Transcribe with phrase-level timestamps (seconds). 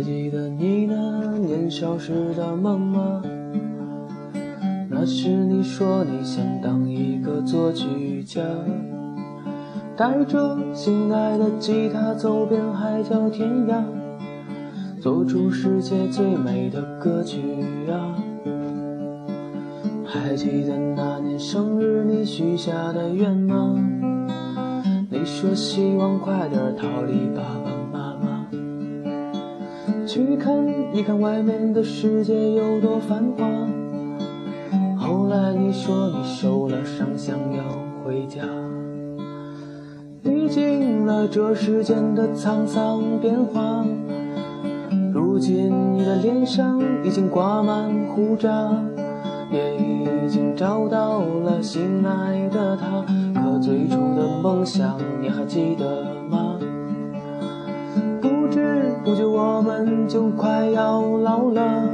[0.00, 3.22] 还记得你那年少时的梦吗？
[4.88, 8.40] 那时你说你想当一个作曲家，
[9.94, 13.82] 带着心爱的吉他走遍海角天涯，
[15.02, 17.42] 做出世界最美的歌曲
[17.90, 18.16] 啊！
[20.06, 23.76] 还记得那年生日你许下的愿吗？
[25.10, 27.70] 你说希望快点逃离爸爸，
[30.12, 30.52] 去看
[30.92, 33.46] 一看外面的世界有多繁华。
[34.98, 37.62] 后来你说你受了伤，想要
[38.04, 38.42] 回家。
[40.24, 43.86] 历经了这世间的沧桑变化，
[45.14, 48.68] 如今你的脸上已经挂满胡渣，
[49.52, 53.04] 也已经找到了心爱的他。
[53.40, 56.39] 可最初的梦想你还记得吗？
[59.02, 61.88] 不久我们就快要老了，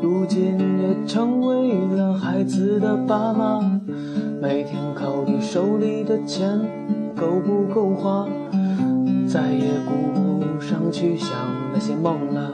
[0.00, 3.60] 如今也成为了孩子的爸妈，
[4.40, 6.60] 每天考虑手里的钱
[7.16, 8.28] 够不够花，
[9.26, 11.30] 再也顾不上去想
[11.72, 12.52] 那些梦了。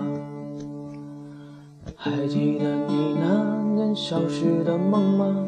[1.94, 5.46] 还记得你那年少时的梦吗？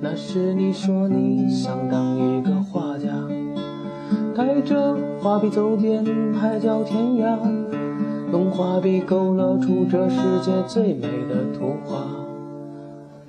[0.00, 2.43] 那时你说你想当一个，
[5.24, 7.38] 画笔走遍海角天涯，
[8.30, 12.04] 用画笔勾勒出这世界最美的图画。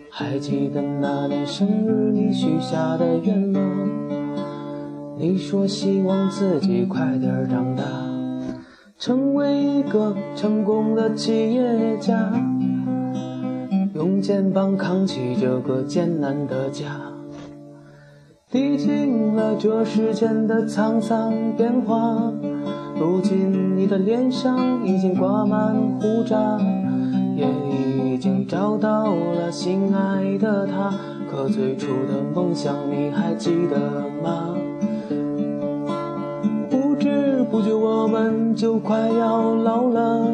[0.10, 3.62] 还记得那年生日你许下的愿吗？
[5.18, 7.86] 你说希望自己快点长大，
[9.00, 12.30] 成为一个成功的企业家。
[13.94, 16.90] 用肩膀扛起这个艰难的家，
[18.52, 22.32] 历经了这世间的沧桑变化，
[22.98, 26.58] 如今你的脸上已经挂满胡渣，
[27.36, 27.48] 也
[28.14, 30.94] 已经找到了心爱的他。
[31.30, 34.56] 可最初的梦想你还记得吗？
[36.70, 40.28] 不知不觉我们就快要老了。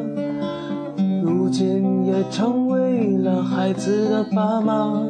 [1.24, 5.02] 如今也成为了孩子的爸妈，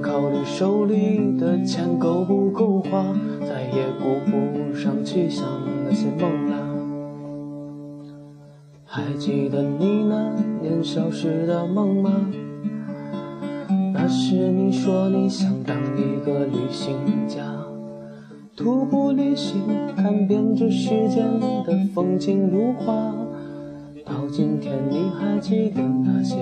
[0.00, 3.04] 考虑手里的钱够不够花，
[3.40, 5.46] 再也顾不上去想
[5.84, 6.56] 那些梦了。
[8.84, 12.10] 还记得你那年少时的梦吗？
[13.94, 16.96] 那时你说你想当一个旅行
[17.28, 17.42] 家，
[18.56, 19.60] 徒步旅行，
[19.96, 21.24] 看遍这世间
[21.64, 23.14] 的风景如画。
[24.04, 26.36] 到今天，你还记得那些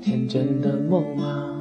[0.00, 1.54] 天真的梦吗？